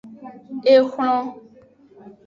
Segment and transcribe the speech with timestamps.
[0.73, 1.23] Exlon.